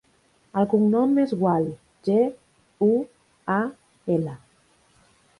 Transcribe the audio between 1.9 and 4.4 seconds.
ge, u, a, ela.